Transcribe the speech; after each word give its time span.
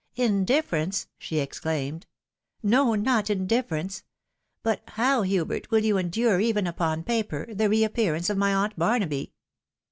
"Indifference?" 0.31 1.05
she 1.19 1.37
exclaimed;" 1.37 2.07
no, 2.73 2.95
not 2.95 3.29
indifference. 3.29 4.01
But 4.63 4.81
how, 4.87 5.21
Hubert, 5.21 5.69
will 5.69 5.83
you 5.85 5.99
endure, 5.99 6.39
even 6.39 6.65
upon 6.65 7.03
paper, 7.03 7.45
the 7.53 7.69
reappear 7.69 8.15
ance 8.15 8.27
of 8.27 8.35
my 8.39 8.51
aunt 8.51 8.79
Barnaby 8.79 9.33